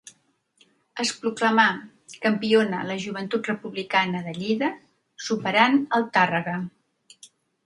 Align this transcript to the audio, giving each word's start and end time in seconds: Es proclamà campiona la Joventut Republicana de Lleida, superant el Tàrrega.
Es 1.01 1.09
proclamà 1.25 1.65
campiona 2.23 2.79
la 2.93 2.95
Joventut 3.03 3.51
Republicana 3.51 4.23
de 4.29 4.35
Lleida, 4.39 4.71
superant 5.27 5.79
el 6.01 6.09
Tàrrega. 6.19 6.57